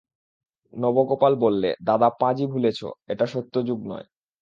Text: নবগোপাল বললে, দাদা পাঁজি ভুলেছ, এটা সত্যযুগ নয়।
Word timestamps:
নবগোপাল 0.73 1.33
বললে, 1.35 1.69
দাদা 1.81 2.07
পাঁজি 2.19 2.45
ভুলেছ, 2.45 2.79
এটা 3.07 3.25
সত্যযুগ 3.25 3.79
নয়। 3.87 4.07